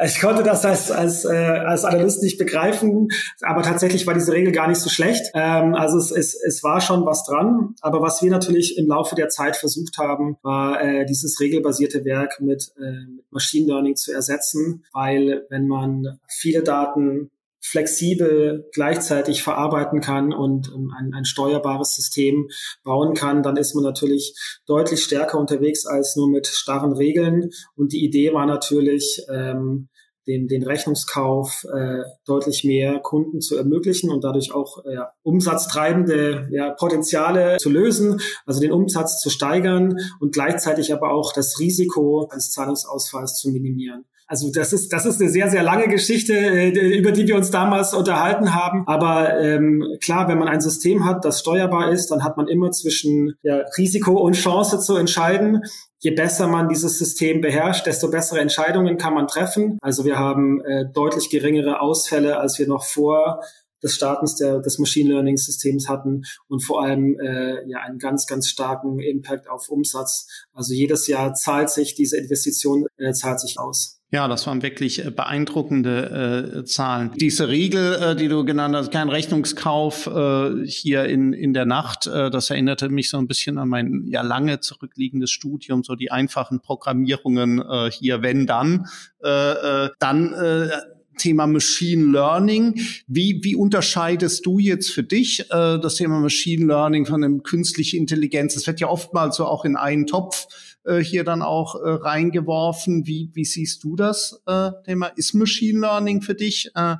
[0.04, 3.08] ich konnte das als, als, äh, als Analyst nicht begreifen,
[3.42, 5.30] aber tatsächlich war diese Regel gar nicht so schlecht.
[5.34, 7.74] Ähm, also es, es, es war schon was dran.
[7.80, 12.40] Aber was wir natürlich im Laufe der Zeit versucht haben, war äh, dieses regelbasierte Werk
[12.40, 17.30] mit, äh, mit Machine Learning zu ersetzen, weil wenn man viele Daten
[17.64, 22.48] flexibel gleichzeitig verarbeiten kann und ähm, ein, ein steuerbares System
[22.82, 24.34] bauen kann, dann ist man natürlich
[24.66, 27.50] deutlich stärker unterwegs als nur mit starren Regeln.
[27.76, 29.88] Und die Idee war natürlich, ähm,
[30.26, 36.70] den, den Rechnungskauf äh, deutlich mehr Kunden zu ermöglichen und dadurch auch äh, umsatztreibende ja,
[36.70, 42.50] Potenziale zu lösen, also den Umsatz zu steigern und gleichzeitig aber auch das Risiko eines
[42.50, 44.04] Zahlungsausfalls zu minimieren.
[44.32, 47.50] Also das ist, das ist eine sehr, sehr lange Geschichte, äh, über die wir uns
[47.50, 48.82] damals unterhalten haben.
[48.86, 52.70] Aber ähm, klar, wenn man ein System hat, das steuerbar ist, dann hat man immer
[52.70, 55.64] zwischen ja, Risiko und Chance zu entscheiden.
[55.98, 59.76] Je besser man dieses System beherrscht, desto bessere Entscheidungen kann man treffen.
[59.82, 63.42] Also wir haben äh, deutlich geringere Ausfälle, als wir noch vor
[63.82, 68.26] des Startens der, des Machine Learning Systems hatten und vor allem äh, ja einen ganz,
[68.26, 70.26] ganz starken Impact auf Umsatz.
[70.54, 73.98] Also jedes Jahr zahlt sich diese Investition, äh, zahlt sich aus.
[74.12, 77.12] Ja, das waren wirklich äh, beeindruckende äh, Zahlen.
[77.16, 82.06] Diese Regel, äh, die du genannt hast, kein Rechnungskauf äh, hier in, in der Nacht,
[82.06, 86.10] äh, das erinnerte mich so ein bisschen an mein ja lange zurückliegendes Studium, so die
[86.10, 88.86] einfachen Programmierungen äh, hier, wenn dann.
[89.24, 90.68] Äh, äh, dann äh,
[91.16, 92.80] Thema Machine Learning.
[93.06, 97.96] Wie, wie unterscheidest du jetzt für dich äh, das Thema Machine Learning von dem künstliche
[97.96, 98.54] Intelligenz?
[98.54, 100.46] Das wird ja oftmals so auch in einen Topf
[100.84, 103.06] äh, hier dann auch äh, reingeworfen.
[103.06, 105.06] Wie, wie siehst du das äh, Thema?
[105.16, 106.70] Ist Machine Learning für dich?
[106.74, 106.96] Äh,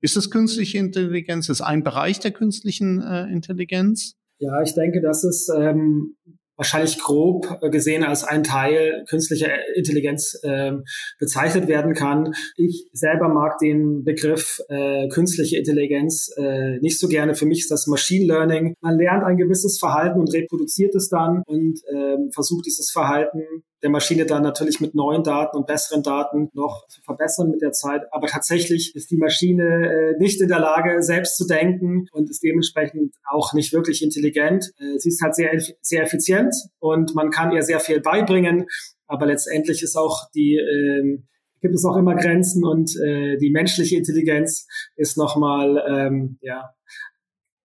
[0.00, 1.48] ist es künstliche Intelligenz?
[1.48, 4.14] Ist ein Bereich der künstlichen äh, Intelligenz?
[4.38, 6.16] Ja, ich denke, dass es ähm,
[6.60, 10.72] wahrscheinlich grob gesehen als ein Teil künstlicher Intelligenz äh,
[11.18, 12.34] bezeichnet werden kann.
[12.56, 17.34] Ich selber mag den Begriff äh, künstliche Intelligenz äh, nicht so gerne.
[17.34, 18.74] Für mich ist das Machine Learning.
[18.82, 23.40] Man lernt ein gewisses Verhalten und reproduziert es dann und äh, versucht dieses Verhalten
[23.82, 27.72] der Maschine dann natürlich mit neuen Daten und besseren Daten noch zu verbessern mit der
[27.72, 28.02] Zeit.
[28.12, 32.42] Aber tatsächlich ist die Maschine äh, nicht in der Lage, selbst zu denken und ist
[32.42, 34.72] dementsprechend auch nicht wirklich intelligent.
[34.78, 38.66] Äh, sie ist halt sehr, sehr effizient und man kann ihr sehr viel beibringen.
[39.06, 41.18] Aber letztendlich ist auch die, äh,
[41.60, 44.66] gibt es auch immer Grenzen und äh, die menschliche Intelligenz
[44.96, 46.70] ist nochmal, ähm, ja,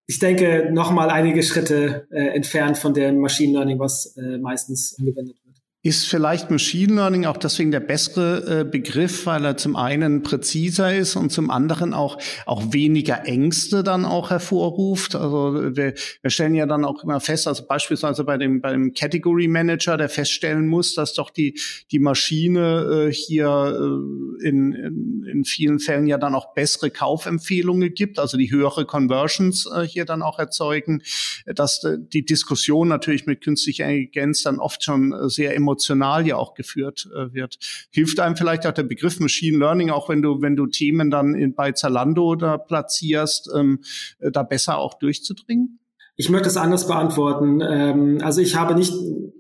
[0.07, 5.37] ich denke, nochmal einige Schritte äh, entfernt von dem Machine Learning, was äh, meistens angewendet
[5.37, 5.44] wird.
[5.87, 10.97] Ist vielleicht Machine Learning auch deswegen der bessere äh, Begriff, weil er zum einen präziser
[10.97, 12.17] ist und zum anderen auch,
[12.47, 15.15] auch weniger Ängste dann auch hervorruft.
[15.15, 15.93] Also wir,
[16.23, 20.09] wir stellen ja dann auch immer fest, also beispielsweise bei dem, beim Category Manager, der
[20.09, 23.47] feststellen muss, dass doch die, die Maschine äh, hier
[23.79, 28.87] äh, in, in, in vielen Fällen ja dann auch bessere Kaufempfehlungen gibt, also die höhere
[28.87, 31.03] Conversions hier dann auch erzeugen,
[31.45, 36.55] dass die Diskussion natürlich mit künstlicher Intelligenz dann oft schon sehr emotional emotional ja auch
[36.55, 37.59] geführt äh, wird.
[37.91, 41.35] Hilft einem vielleicht auch der Begriff Machine Learning, auch wenn du, wenn du Themen dann
[41.35, 43.81] in, bei Zalando da platzierst, ähm,
[44.21, 45.81] äh, da besser auch durchzudringen?
[46.17, 47.61] Ich möchte es anders beantworten.
[47.61, 48.93] Ähm, also ich habe nicht,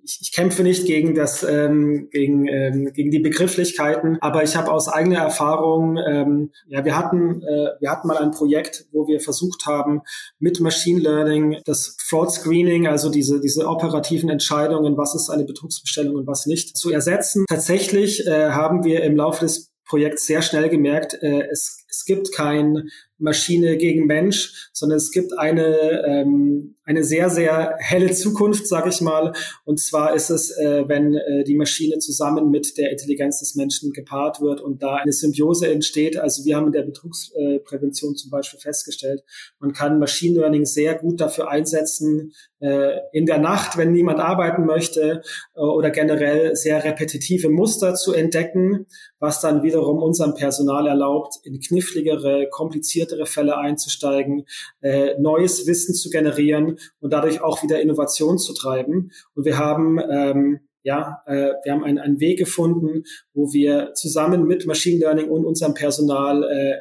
[0.02, 4.72] ich, ich kämpfe nicht gegen das, ähm, gegen, ähm, gegen die Begrifflichkeiten, aber ich habe
[4.72, 9.20] aus eigener Erfahrung, ähm, ja, wir hatten, äh, wir hatten mal ein Projekt, wo wir
[9.20, 10.02] versucht haben,
[10.40, 16.16] mit Machine Learning das Fraud Screening, also diese, diese operativen Entscheidungen, was ist eine Betrugsbestellung
[16.16, 17.44] und was nicht, zu ersetzen.
[17.48, 22.32] Tatsächlich äh, haben wir im Laufe des Projekts sehr schnell gemerkt, äh, es, es gibt
[22.32, 28.88] kein Maschine gegen Mensch, sondern es gibt eine, ähm, eine sehr, sehr helle Zukunft, sage
[28.90, 29.32] ich mal.
[29.64, 33.92] Und zwar ist es, äh, wenn äh, die Maschine zusammen mit der Intelligenz des Menschen
[33.92, 36.16] gepaart wird und da eine Symbiose entsteht.
[36.16, 39.22] Also wir haben in der Betrugsprävention zum Beispiel festgestellt,
[39.58, 42.32] man kann Machine Learning sehr gut dafür einsetzen,
[42.64, 45.20] äh, in der Nacht, wenn niemand arbeiten möchte,
[45.54, 48.86] äh, oder generell sehr repetitive Muster zu entdecken,
[49.18, 54.46] was dann wiederum unserem Personal erlaubt, in kniffligere, komplizierte kompliziertere Fälle einzusteigen,
[54.80, 59.10] äh, neues Wissen zu generieren und dadurch auch wieder Innovation zu treiben.
[59.34, 64.46] Und wir haben ähm, ja, äh, wir haben einen, einen Weg gefunden, wo wir zusammen
[64.46, 66.74] mit Machine Learning und unserem Personal äh,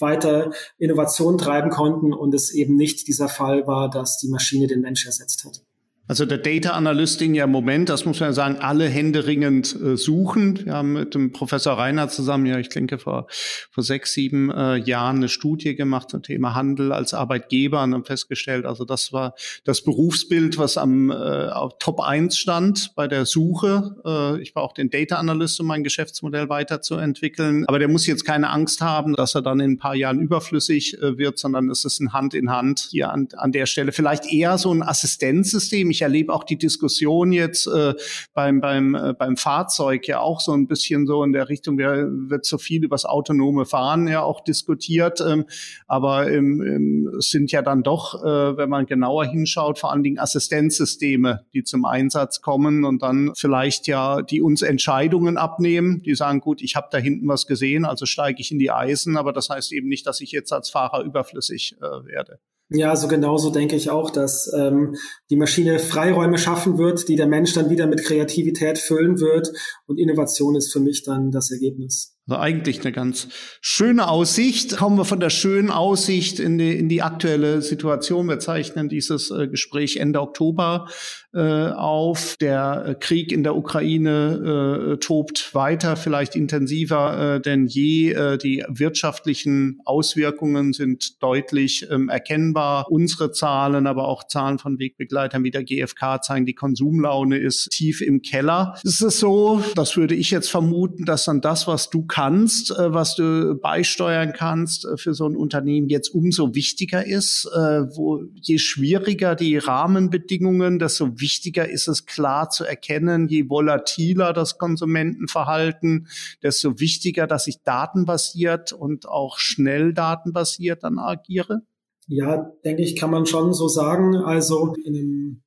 [0.00, 4.80] weiter Innovation treiben konnten und es eben nicht dieser Fall war, dass die Maschine den
[4.80, 5.62] Mensch ersetzt hat.
[6.06, 9.74] Also der Data Analyst, den ja im Moment, das muss man ja sagen, alle händeringend
[9.80, 10.62] äh, suchen.
[10.66, 13.26] Wir haben mit dem Professor Reiner zusammen, ja, ich denke vor,
[13.70, 18.04] vor sechs, sieben äh, Jahren eine Studie gemacht zum Thema Handel als Arbeitgeber und haben
[18.04, 23.24] festgestellt, also das war das Berufsbild, was am äh, auf Top 1 stand bei der
[23.24, 23.96] Suche.
[24.04, 27.64] Äh, ich war auch den Data Analyst, um mein Geschäftsmodell weiterzuentwickeln.
[27.66, 30.98] Aber der muss jetzt keine Angst haben, dass er dann in ein paar Jahren überflüssig
[30.98, 33.92] äh, wird, sondern es ist ein Hand in Hand hier an, an der Stelle.
[33.92, 37.94] Vielleicht eher so ein Assistenzsystem Ich erlebe auch die Diskussion jetzt äh,
[38.34, 42.10] beim, beim, äh, beim Fahrzeug ja auch so ein bisschen so in der Richtung, wir,
[42.10, 45.20] wird so viel über das autonome Fahren ja auch diskutiert.
[45.20, 45.44] Ähm,
[45.86, 50.02] aber ähm, ähm, es sind ja dann doch, äh, wenn man genauer hinschaut, vor allen
[50.02, 56.14] Dingen Assistenzsysteme, die zum Einsatz kommen und dann vielleicht ja, die uns Entscheidungen abnehmen, die
[56.14, 59.32] sagen, gut, ich habe da hinten was gesehen, also steige ich in die Eisen, aber
[59.32, 62.40] das heißt eben nicht, dass ich jetzt als Fahrer überflüssig äh, werde.
[62.70, 64.96] Ja, also genauso denke ich auch, dass ähm,
[65.28, 69.52] die Maschine Freiräume schaffen wird, die der Mensch dann wieder mit Kreativität füllen wird.
[69.86, 72.16] Und Innovation ist für mich dann das Ergebnis.
[72.26, 73.28] Also eigentlich eine ganz
[73.60, 74.78] schöne Aussicht.
[74.78, 78.28] Kommen wir von der schönen Aussicht in die, in die aktuelle Situation.
[78.28, 80.88] Wir zeichnen dieses äh, Gespräch Ende Oktober
[81.34, 82.36] äh, auf.
[82.40, 88.12] Der äh, Krieg in der Ukraine äh, tobt weiter, vielleicht intensiver äh, denn je.
[88.12, 92.86] Äh, die wirtschaftlichen Auswirkungen sind deutlich ähm, erkennbar.
[92.90, 98.00] Unsere Zahlen, aber auch Zahlen von Wegbegleitern wie der GfK zeigen, die Konsumlaune ist tief
[98.00, 98.78] im Keller.
[98.84, 102.92] Es ist so, das würde ich jetzt vermuten, dass dann das, was du kannst, äh,
[102.92, 107.46] was du beisteuern kannst äh, für so ein Unternehmen jetzt umso wichtiger ist.
[107.54, 114.34] Äh, wo je schwieriger die Rahmenbedingungen, desto wichtiger ist es klar zu erkennen, je volatiler
[114.34, 116.06] das Konsumentenverhalten,
[116.42, 121.62] desto wichtiger, dass ich datenbasiert und auch schnell datenbasiert dann agiere?
[122.06, 124.16] Ja, denke ich, kann man schon so sagen.
[124.16, 125.42] Also in einem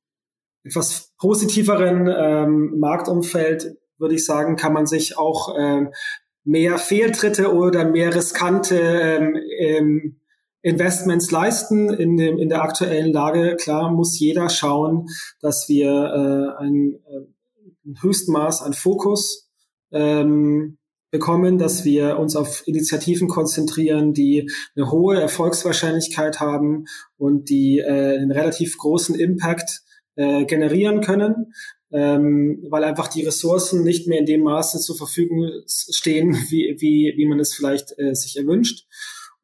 [0.64, 5.92] etwas positiveren ähm, Marktumfeld würde ich sagen, kann man sich auch ähm,
[6.42, 10.20] mehr Fehltritte oder mehr riskante ähm, ähm,
[10.68, 13.56] Investments leisten in, dem, in der aktuellen Lage.
[13.56, 15.06] Klar muss jeder schauen,
[15.40, 19.50] dass wir äh, ein, äh, ein Höchstmaß an Fokus
[19.90, 20.78] ähm,
[21.10, 26.84] bekommen, dass wir uns auf Initiativen konzentrieren, die eine hohe Erfolgswahrscheinlichkeit haben
[27.16, 29.80] und die äh, einen relativ großen Impact
[30.16, 31.52] äh, generieren können
[31.90, 37.14] ähm, weil einfach die Ressourcen nicht mehr in dem Maße zur Verfügung stehen, wie, wie,
[37.16, 38.86] wie man es vielleicht äh, sich erwünscht.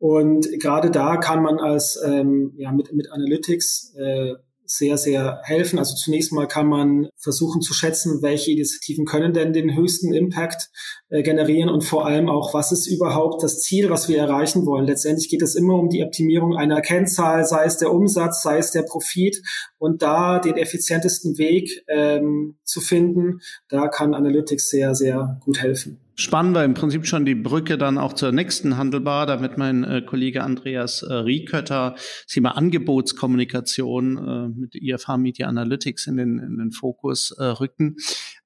[0.07, 4.35] Und gerade da kann man als ähm, ja, mit, mit Analytics äh,
[4.67, 5.79] sehr, sehr helfen.
[5.79, 10.69] Also zunächst mal kann man versuchen zu schätzen, welche Initiativen können denn den höchsten Impact
[11.09, 14.85] äh, generieren und vor allem auch, was ist überhaupt das Ziel, was wir erreichen wollen.
[14.85, 18.73] Letztendlich geht es immer um die Optimierung einer Kennzahl, sei es der Umsatz, sei es
[18.73, 19.41] der Profit
[19.79, 23.41] und da den effizientesten Weg ähm, zu finden,
[23.71, 27.99] da kann Analytics sehr, sehr gut helfen spannen wir im Prinzip schon die Brücke dann
[27.99, 34.61] auch zur nächsten Handelbar, damit mein äh, Kollege Andreas äh, Riekötter das Thema Angebotskommunikation äh,
[34.61, 37.97] mit IFH Media Analytics in den, in den Fokus äh, rücken.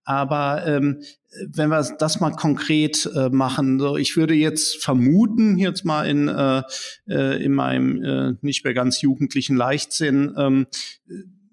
[0.05, 1.03] Aber ähm,
[1.47, 6.29] wenn wir das mal konkret äh, machen, so ich würde jetzt vermuten, jetzt mal in,
[6.29, 6.63] äh,
[7.07, 10.67] äh in meinem äh, nicht mehr ganz jugendlichen Leichtsinn, ähm,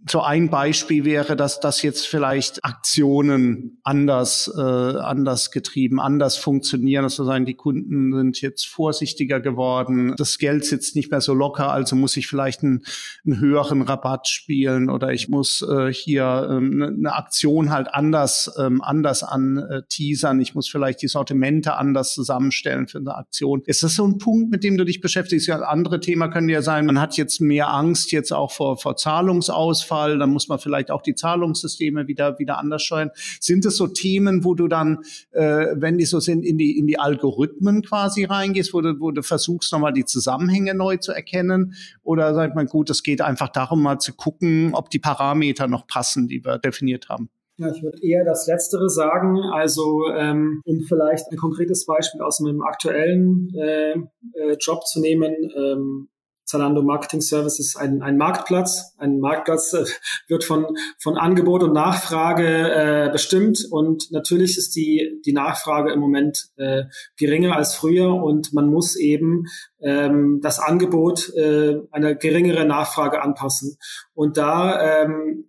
[0.07, 7.03] so ein Beispiel wäre, dass das jetzt vielleicht Aktionen anders, äh, anders getrieben, anders funktionieren,
[7.05, 11.71] wir sagen, die Kunden sind jetzt vorsichtiger geworden, das Geld sitzt nicht mehr so locker,
[11.71, 12.83] also muss ich vielleicht einen,
[13.25, 18.53] einen höheren Rabatt spielen oder ich muss äh, hier ähm, eine ne Aktion halt anders,
[18.59, 23.63] ähm, anders an teasern, ich muss vielleicht die Sortimente anders zusammenstellen für eine Aktion.
[23.65, 25.47] Ist das so ein Punkt, mit dem du dich beschäftigst?
[25.47, 28.95] Ja, andere Thema können ja sein, man hat jetzt mehr Angst jetzt auch vor, vor
[28.95, 33.11] Zahlungsausfall Ausfall, dann muss man vielleicht auch die Zahlungssysteme wieder, wieder anders steuern.
[33.39, 34.99] Sind es so Themen, wo du dann,
[35.31, 39.11] äh, wenn die so sind, in die, in die Algorithmen quasi reingehst, wo du, wo
[39.11, 41.73] du versuchst, nochmal die Zusammenhänge neu zu erkennen?
[42.03, 45.87] Oder sagt man, gut, es geht einfach darum, mal zu gucken, ob die Parameter noch
[45.87, 47.29] passen, die wir definiert haben?
[47.57, 49.37] Ja, ich würde eher das Letztere sagen.
[49.53, 55.33] Also ähm, um vielleicht ein konkretes Beispiel aus meinem aktuellen äh, äh, Job zu nehmen.
[55.55, 56.09] Ähm,
[56.45, 58.93] Zalando Marketing Services ein, ein Marktplatz.
[58.97, 59.85] Ein Marktplatz äh,
[60.27, 60.67] wird von,
[60.99, 66.83] von Angebot und Nachfrage äh, bestimmt und natürlich ist die, die Nachfrage im Moment äh,
[67.17, 69.45] geringer als früher und man muss eben
[69.81, 73.77] ähm, das Angebot äh, einer geringere Nachfrage anpassen.
[74.13, 75.44] Und da ähm,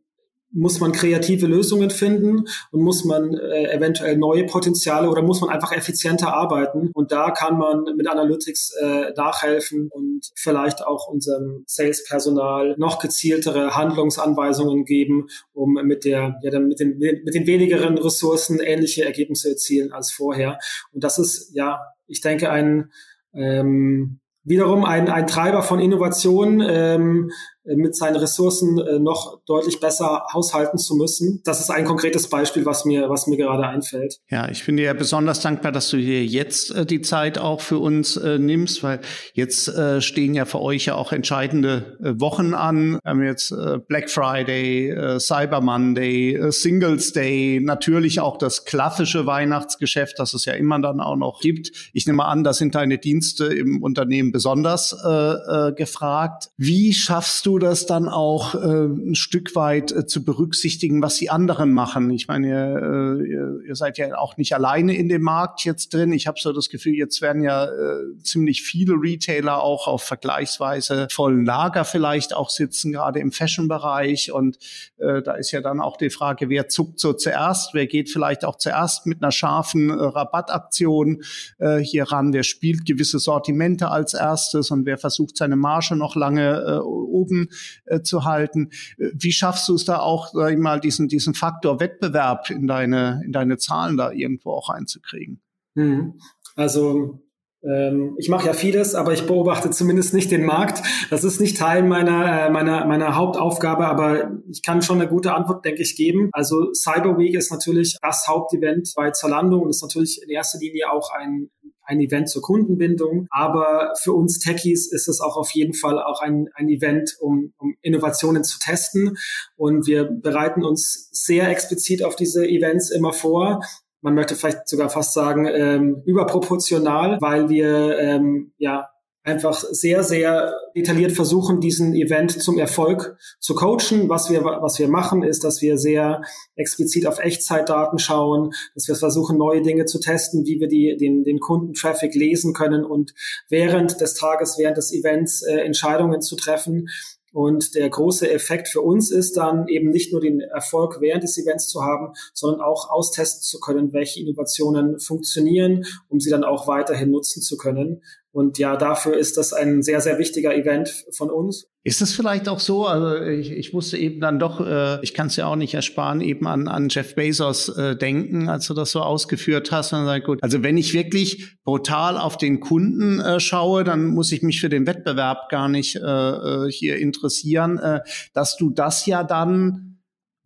[0.57, 5.51] muss man kreative Lösungen finden und muss man äh, eventuell neue Potenziale oder muss man
[5.51, 6.91] einfach effizienter arbeiten.
[6.95, 13.77] Und da kann man mit Analytics äh, nachhelfen und vielleicht auch unserem Sales-Personal noch gezieltere
[13.77, 19.93] Handlungsanweisungen geben, um mit der, ja, mit den, mit den wenigeren Ressourcen ähnliche Ergebnisse erzielen
[19.93, 20.59] als vorher.
[20.93, 22.91] Und das ist, ja, ich denke, ein,
[23.35, 29.81] ähm, wiederum ein, ein Treiber von Innovation, ähm, äh, mit seinen Ressourcen äh, noch deutlich
[29.81, 31.41] besser haushalten zu müssen.
[31.45, 34.19] Das ist ein konkretes Beispiel, was mir, was mir gerade einfällt.
[34.31, 37.79] Ja, ich bin dir besonders dankbar, dass du dir jetzt äh, die Zeit auch für
[37.79, 39.01] uns äh, nimmst, weil
[39.35, 42.99] jetzt äh, stehen ja für euch ja auch entscheidende äh, Wochen an.
[43.03, 48.65] Wir haben jetzt äh, Black Friday, äh, Cyber Monday, äh, Singles Day, natürlich auch das
[48.65, 51.91] klassische Weihnachtsgeschäft, das es ja immer dann auch noch gibt.
[51.93, 56.51] Ich nehme an, da sind deine Dienste im Unternehmen besonders äh, äh, gefragt.
[56.57, 61.31] Wie schaffst du das dann auch äh, ein Stück weit äh, zu berücksichtigen, was die
[61.31, 62.11] anderen machen?
[62.11, 66.13] Ich meine, ihr, äh, ihr seid ja auch nicht alleine in dem Markt jetzt drin.
[66.13, 71.09] Ich habe so das Gefühl, jetzt werden ja äh, ziemlich viele Retailer auch auf vergleichsweise
[71.11, 74.33] vollen Lager vielleicht auch sitzen, gerade im Fashion-Bereich.
[74.33, 74.59] Und
[74.99, 78.45] äh, da ist ja dann auch die Frage, wer zuckt so zuerst, wer geht vielleicht
[78.45, 81.23] auch zuerst mit einer scharfen äh, Rabattaktion
[81.59, 86.17] äh, hier ran, wer spielt gewisse Sortimente als erstes und wer versucht seine Marge noch
[86.17, 87.46] lange äh, oben
[87.87, 88.71] äh, zu halten.
[88.97, 93.23] Wie schaffst du es da auch, sag ich mal, diesen, diesen Faktor Wettbewerb in deine,
[93.25, 95.41] in deine Zahlen da irgendwo auch einzukriegen?
[95.75, 96.15] Hm.
[96.55, 97.21] Also
[97.67, 100.83] ähm, ich mache ja vieles, aber ich beobachte zumindest nicht den Markt.
[101.11, 105.35] Das ist nicht Teil meiner, äh, meiner, meiner Hauptaufgabe, aber ich kann schon eine gute
[105.35, 106.29] Antwort, denke ich, geben.
[106.33, 110.91] Also Cyber Week ist natürlich das Hauptevent bei Zalando und ist natürlich in erster Linie
[110.93, 111.51] auch ein
[111.87, 113.27] ein Event zur Kundenbindung.
[113.31, 117.53] Aber für uns Techies ist es auch auf jeden Fall auch ein, ein Event, um,
[117.59, 119.17] um Innovationen zu testen.
[119.57, 123.61] Und wir bereiten uns sehr explizit auf diese Events immer vor
[124.03, 128.89] man möchte vielleicht sogar fast sagen, ähm, überproportional, weil wir ähm, ja
[129.27, 134.09] einfach sehr, sehr detailliert versuchen, diesen Event zum Erfolg zu coachen.
[134.09, 136.23] Was wir, was wir machen, ist, dass wir sehr
[136.55, 141.25] explizit auf Echtzeitdaten schauen, dass wir versuchen, neue Dinge zu testen, wie wir die, den,
[141.25, 143.15] den Kundentraffic lesen können und
[143.49, 146.87] während des Tages, während des Events äh, Entscheidungen zu treffen.
[147.33, 151.37] Und der große Effekt für uns ist dann eben nicht nur den Erfolg während des
[151.37, 156.67] Events zu haben, sondern auch austesten zu können, welche Innovationen funktionieren, um sie dann auch
[156.67, 158.03] weiterhin nutzen zu können.
[158.37, 161.71] Und ja, dafür ist das ein sehr, sehr wichtiger Event von uns.
[161.85, 165.29] Ist es vielleicht auch so, also ich, ich musste eben dann doch, äh, ich kann
[165.29, 168.91] es ja auch nicht ersparen, eben an, an Jeff Bezos äh, denken, als du das
[168.91, 169.95] so ausgeführt hast.
[169.95, 174.31] Und dann gut, also wenn ich wirklich brutal auf den Kunden äh, schaue, dann muss
[174.33, 178.01] ich mich für den Wettbewerb gar nicht äh, äh hier interessieren, äh,
[178.35, 179.96] dass du das ja dann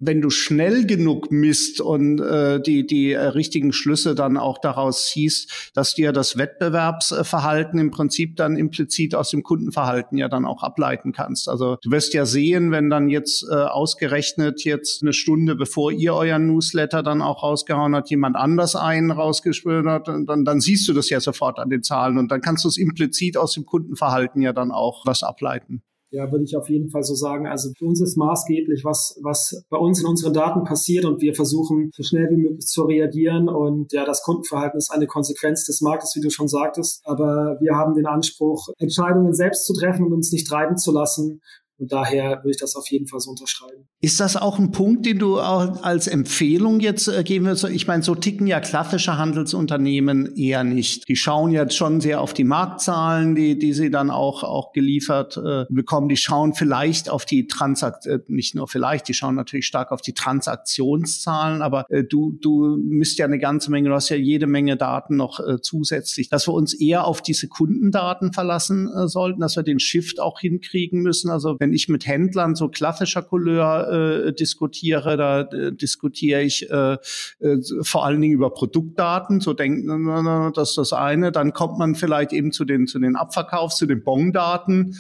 [0.01, 5.07] wenn du schnell genug misst und äh, die, die äh, richtigen Schlüsse dann auch daraus
[5.07, 10.63] ziehst, dass dir das Wettbewerbsverhalten im Prinzip dann implizit aus dem Kundenverhalten ja dann auch
[10.63, 11.49] ableiten kannst.
[11.49, 16.15] Also du wirst ja sehen, wenn dann jetzt äh, ausgerechnet jetzt eine Stunde bevor ihr
[16.15, 20.95] euren Newsletter dann auch rausgehauen hat, jemand anders einen rausgespürt hat, dann, dann siehst du
[20.95, 24.41] das ja sofort an den Zahlen und dann kannst du es implizit aus dem Kundenverhalten
[24.41, 25.83] ja dann auch was ableiten.
[26.13, 27.47] Ja, würde ich auf jeden Fall so sagen.
[27.47, 31.35] Also für uns ist maßgeblich, was, was bei uns in unseren Daten passiert und wir
[31.35, 33.49] versuchen so schnell wie möglich zu reagieren.
[33.49, 37.03] Und ja, das Kundenverhalten ist eine Konsequenz des Marktes, wie du schon sagtest.
[37.05, 41.41] Aber wir haben den Anspruch, Entscheidungen selbst zu treffen und uns nicht treiben zu lassen.
[41.81, 43.89] Und daher würde ich das auf jeden Fall so unterschreiben.
[44.03, 47.65] Ist das auch ein Punkt, den du auch als Empfehlung jetzt äh, geben würdest?
[47.65, 51.09] Ich meine, so ticken ja klassische Handelsunternehmen eher nicht.
[51.09, 55.39] Die schauen jetzt schon sehr auf die Marktzahlen, die, die sie dann auch, auch geliefert
[55.39, 56.09] äh, bekommen.
[56.09, 60.03] Die schauen vielleicht auf die Transaktion, äh, nicht nur vielleicht, die schauen natürlich stark auf
[60.03, 64.47] die Transaktionszahlen, aber äh, du, du misst ja eine ganze Menge, du hast ja jede
[64.47, 69.41] Menge Daten noch äh, zusätzlich, dass wir uns eher auf diese Kundendaten verlassen äh, sollten,
[69.41, 71.31] dass wir den Shift auch hinkriegen müssen.
[71.31, 76.69] Also wenn wenn ich mit Händlern so klassischer Couleur äh, diskutiere, da äh, diskutiere ich
[76.69, 76.95] äh,
[77.39, 81.31] äh, vor allen Dingen über Produktdaten, so denken, das ist das eine.
[81.31, 84.97] Dann kommt man vielleicht eben zu den, zu den Abverkaufs-, zu den Bon-Daten.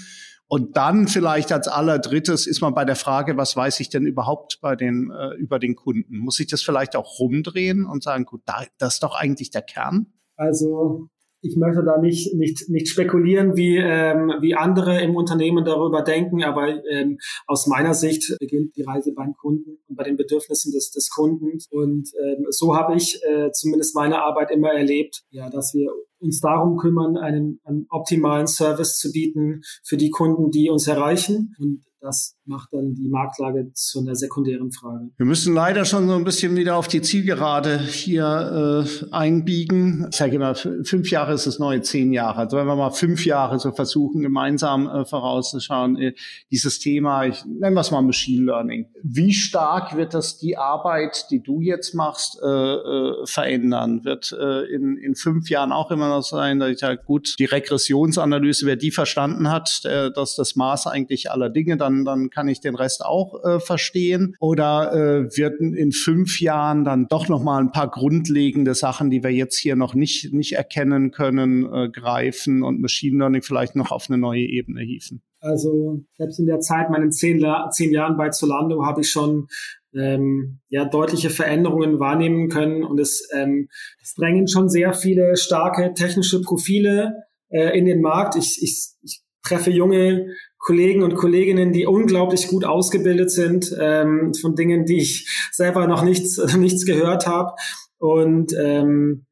[0.46, 4.60] Und dann vielleicht als allerdrittes ist man bei der Frage, was weiß ich denn überhaupt
[4.60, 6.18] bei den, äh, über den Kunden?
[6.18, 9.62] Muss ich das vielleicht auch rumdrehen und sagen, gut, da, das ist doch eigentlich der
[9.62, 10.06] Kern?
[10.36, 11.08] Also
[11.42, 16.42] ich möchte da nicht, nicht, nicht spekulieren, wie, ähm, wie andere im Unternehmen darüber denken,
[16.42, 20.90] aber ähm, aus meiner Sicht beginnt die Reise beim Kunden und bei den Bedürfnissen des,
[20.90, 21.58] des Kunden.
[21.70, 26.40] Und ähm, so habe ich äh, zumindest meine Arbeit immer erlebt, ja, dass wir uns
[26.40, 31.54] darum kümmern, einen, einen optimalen Service zu bieten für die Kunden, die uns erreichen.
[31.58, 35.10] Und das macht dann die Marktlage zu einer sekundären Frage.
[35.16, 40.08] Wir müssen leider schon so ein bisschen wieder auf die Zielgerade hier äh, einbiegen.
[40.10, 42.38] Ich sage immer, fünf Jahre ist das neue zehn Jahre.
[42.38, 46.14] Also wenn wir mal fünf Jahre so versuchen, gemeinsam äh, vorauszuschauen, äh,
[46.50, 48.86] dieses Thema, ich nenne es mal Machine Learning.
[49.02, 54.04] Wie stark wird das die Arbeit, die du jetzt machst, äh, äh, verändern?
[54.04, 57.44] Wird äh, in, in fünf Jahren auch immer noch sein, dass ich halt gut, die
[57.44, 62.30] Regressionsanalyse, wer die verstanden hat, äh, dass das Maß eigentlich aller Dinge dann dann, dann
[62.30, 64.36] kann ich den Rest auch äh, verstehen?
[64.40, 69.30] Oder äh, wird in fünf Jahren dann doch nochmal ein paar grundlegende Sachen, die wir
[69.30, 74.06] jetzt hier noch nicht, nicht erkennen können, äh, greifen und Machine Learning vielleicht noch auf
[74.08, 75.22] eine neue Ebene hieven?
[75.40, 79.48] Also selbst in der Zeit, meinen zehn, zehn Jahren bei Zolando, habe ich schon
[79.94, 83.68] ähm, ja deutliche Veränderungen wahrnehmen können und es, ähm,
[84.02, 87.14] es drängen schon sehr viele starke technische Profile
[87.48, 88.36] äh, in den Markt.
[88.36, 90.26] Ich, ich, ich treffe junge
[90.70, 96.04] Kollegen und Kolleginnen, die unglaublich gut ausgebildet sind ähm, von Dingen, die ich selber noch
[96.04, 97.56] nichts nichts gehört habe
[97.98, 99.26] und ähm,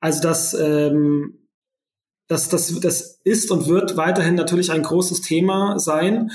[0.00, 1.48] also das ähm,
[2.28, 6.30] das, das, das ist und wird weiterhin natürlich ein großes Thema sein.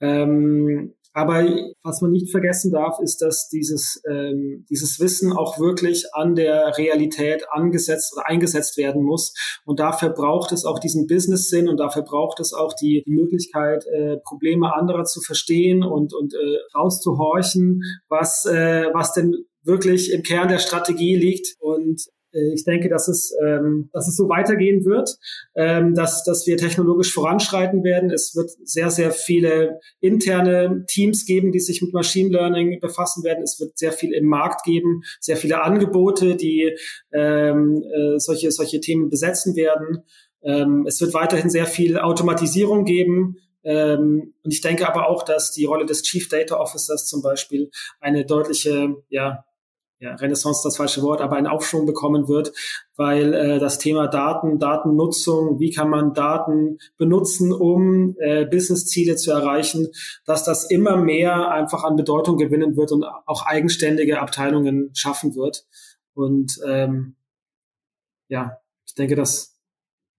[0.00, 1.46] Ähm, aber
[1.82, 6.76] was man nicht vergessen darf, ist, dass dieses, ähm, dieses Wissen auch wirklich an der
[6.76, 9.32] Realität angesetzt oder eingesetzt werden muss.
[9.64, 14.18] Und dafür braucht es auch diesen Business-Sinn und dafür braucht es auch die, Möglichkeit, äh,
[14.24, 20.48] Probleme anderer zu verstehen und, und äh, rauszuhorchen, was, äh, was denn wirklich im Kern
[20.48, 21.56] der Strategie liegt.
[21.60, 22.02] Und
[22.54, 25.16] ich denke, dass es, ähm, dass es so weitergehen wird,
[25.54, 28.10] ähm, dass, dass wir technologisch voranschreiten werden.
[28.10, 33.42] Es wird sehr, sehr viele interne Teams geben, die sich mit Machine Learning befassen werden.
[33.42, 36.76] Es wird sehr viel im Markt geben, sehr viele Angebote, die
[37.12, 40.04] ähm, äh, solche, solche Themen besetzen werden.
[40.42, 43.38] Ähm, es wird weiterhin sehr viel Automatisierung geben.
[43.64, 47.70] Ähm, und ich denke aber auch, dass die Rolle des Chief Data Officers zum Beispiel
[48.00, 49.44] eine deutliche ja,
[49.98, 52.52] ja, Renaissance das falsche Wort, aber einen Aufschwung bekommen wird,
[52.96, 59.30] weil äh, das Thema Daten, Datennutzung, wie kann man Daten benutzen, um äh, Businessziele zu
[59.30, 59.88] erreichen,
[60.26, 65.66] dass das immer mehr einfach an Bedeutung gewinnen wird und auch eigenständige Abteilungen schaffen wird.
[66.14, 67.16] Und ähm,
[68.28, 69.56] ja, ich denke, das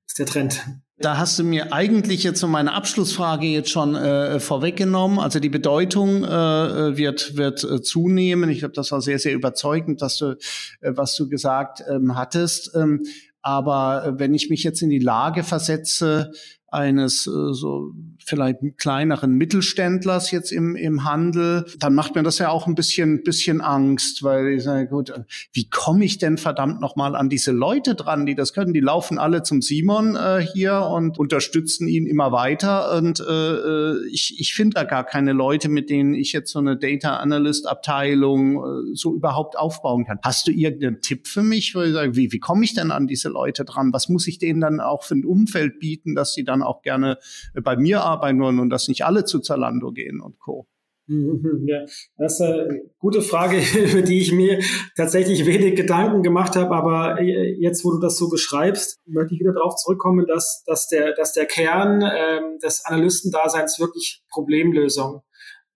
[0.07, 0.65] ist der Trend.
[1.00, 5.20] Da hast du mir eigentlich jetzt so meine Abschlussfrage jetzt schon äh, vorweggenommen.
[5.20, 8.50] Also die Bedeutung äh, wird wird äh, zunehmen.
[8.50, 10.38] Ich glaube, das war sehr sehr überzeugend, dass du
[10.82, 12.72] äh, was du gesagt ähm, hattest.
[12.76, 13.06] Ähm,
[13.43, 16.32] aber äh, wenn ich mich jetzt in die Lage versetze,
[16.70, 17.93] eines äh, so
[18.28, 23.23] vielleicht kleineren Mittelständlers jetzt im, im Handel, dann macht mir das ja auch ein bisschen,
[23.23, 25.13] bisschen Angst, weil ich sage, gut,
[25.53, 28.73] wie komme ich denn verdammt nochmal an diese Leute dran, die das können?
[28.73, 34.07] Die laufen alle zum Simon äh, hier und unterstützen ihn immer weiter und äh, äh
[34.11, 37.67] ich, ich finde da gar keine Leute, mit denen ich jetzt so eine Data Analyst
[37.67, 40.19] Abteilung äh, so überhaupt aufbauen kann.
[40.21, 43.07] Hast du irgendeinen Tipp für mich, wo ich sage, wie, wie komme ich denn an
[43.07, 43.93] diese Leute dran?
[43.93, 47.17] Was muss ich denen dann auch für ein Umfeld bieten, dass sie dann auch gerne
[47.63, 50.68] bei mir arbeiten wollen und dass nicht alle zu Zalando gehen und Co.
[51.09, 51.86] Ja,
[52.18, 53.57] das ist eine gute Frage,
[53.91, 54.59] über die ich mir
[54.97, 56.76] tatsächlich wenig Gedanken gemacht habe.
[56.76, 61.13] Aber jetzt, wo du das so beschreibst, möchte ich wieder darauf zurückkommen, dass, dass, der,
[61.13, 65.22] dass der Kern ähm, des Analystendaseins wirklich Problemlösung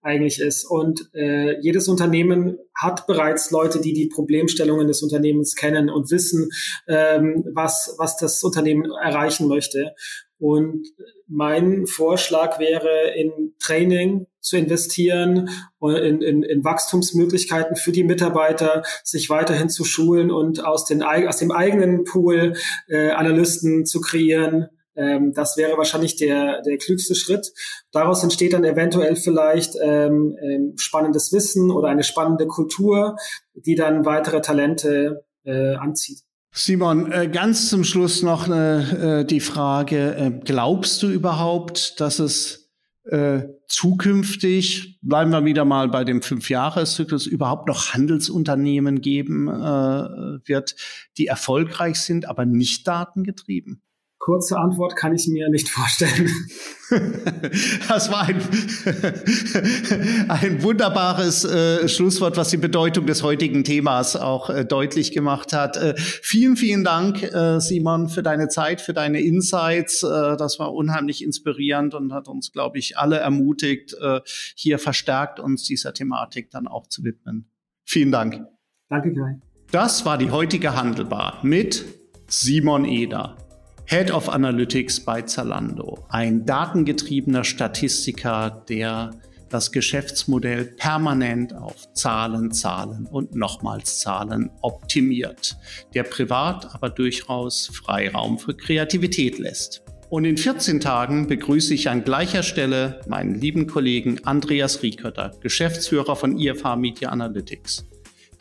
[0.01, 0.65] eigentlich ist.
[0.65, 6.49] Und äh, jedes Unternehmen hat bereits Leute, die die Problemstellungen des Unternehmens kennen und wissen,
[6.87, 9.93] ähm, was, was das Unternehmen erreichen möchte.
[10.41, 10.87] Und
[11.27, 19.29] mein Vorschlag wäre, in Training zu investieren, in, in, in Wachstumsmöglichkeiten für die Mitarbeiter, sich
[19.29, 22.53] weiterhin zu schulen und aus, den, aus dem eigenen Pool
[22.87, 24.69] äh, Analysten zu kreieren.
[24.95, 27.53] Ähm, das wäre wahrscheinlich der, der klügste Schritt.
[27.91, 33.15] Daraus entsteht dann eventuell vielleicht ähm, ähm, spannendes Wissen oder eine spannende Kultur,
[33.53, 36.23] die dann weitere Talente äh, anzieht.
[36.53, 42.57] Simon, äh, ganz zum Schluss noch äh, die Frage, äh, glaubst du überhaupt, dass es
[43.67, 50.75] zukünftig, bleiben wir wieder mal bei dem Fünfjahreszyklus, überhaupt noch Handelsunternehmen geben wird,
[51.17, 53.81] die erfolgreich sind, aber nicht datengetrieben?
[54.19, 56.29] Kurze Antwort kann ich mir nicht vorstellen.
[57.87, 58.41] Das war ein,
[60.29, 65.77] ein wunderbares äh, Schlusswort, was die Bedeutung des heutigen Themas auch äh, deutlich gemacht hat.
[65.77, 70.03] Äh, vielen, vielen Dank, äh, Simon, für deine Zeit, für deine Insights.
[70.03, 74.21] Äh, das war unheimlich inspirierend und hat uns, glaube ich, alle ermutigt, äh,
[74.55, 77.49] hier verstärkt uns dieser Thematik dann auch zu widmen.
[77.85, 78.45] Vielen Dank.
[78.89, 79.39] Danke, Kai.
[79.71, 81.85] Das war die heutige Handelbar mit
[82.27, 83.37] Simon Eder.
[83.91, 86.05] Head of Analytics bei Zalando.
[86.07, 89.11] Ein datengetriebener Statistiker, der
[89.49, 95.57] das Geschäftsmodell permanent auf Zahlen, Zahlen und nochmals Zahlen optimiert,
[95.93, 99.83] der privat aber durchaus Freiraum für Kreativität lässt.
[100.09, 106.15] Und in 14 Tagen begrüße ich an gleicher Stelle meinen lieben Kollegen Andreas Riekötter, Geschäftsführer
[106.15, 107.85] von IFH Media Analytics.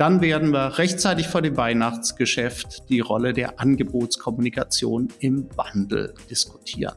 [0.00, 6.94] Dann werden wir rechtzeitig vor dem Weihnachtsgeschäft die Rolle der Angebotskommunikation im Wandel diskutieren.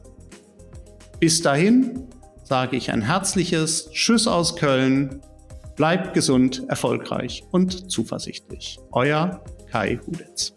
[1.20, 2.08] Bis dahin,
[2.44, 5.20] sage ich ein herzliches Tschüss aus Köln.
[5.76, 8.78] Bleibt gesund, erfolgreich und zuversichtlich.
[8.92, 10.54] Euer Kai Hudetz.